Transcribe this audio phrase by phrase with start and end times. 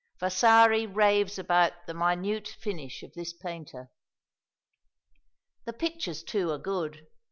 [0.19, 3.91] Vasari raves about the minute finish of this painter.
[5.65, 7.05] The pictures, too, are good.